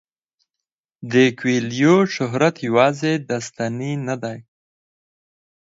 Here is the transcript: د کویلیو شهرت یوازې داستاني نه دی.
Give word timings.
د 1.11 1.13
کویلیو 1.39 1.97
شهرت 2.15 2.55
یوازې 2.67 3.11
داستاني 3.29 3.93
نه 4.07 4.15
دی. 4.23 4.37